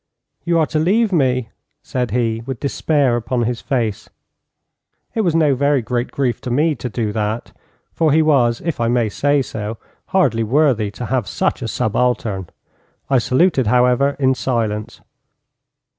'You 0.45 0.57
are 0.57 0.65
to 0.65 0.79
leave 0.79 1.13
me,' 1.13 1.49
said 1.83 2.09
he, 2.09 2.41
with 2.47 2.59
despair 2.59 3.15
upon 3.15 3.43
his 3.43 3.61
face. 3.61 4.09
It 5.13 5.21
was 5.21 5.35
no 5.35 5.53
very 5.53 5.83
great 5.83 6.09
grief 6.09 6.41
to 6.41 6.49
me 6.49 6.73
to 6.73 6.89
do 6.89 7.11
that, 7.11 7.51
for 7.93 8.11
he 8.11 8.23
was, 8.23 8.63
if 8.65 8.79
I 8.81 8.87
may 8.87 9.09
say 9.09 9.43
so, 9.43 9.77
hardly 10.07 10.41
worthy 10.41 10.89
to 10.89 11.05
have 11.05 11.27
such 11.27 11.61
a 11.61 11.67
subaltern. 11.67 12.49
I 13.11 13.19
saluted, 13.19 13.67
however, 13.67 14.15
in 14.17 14.33
silence. 14.33 15.01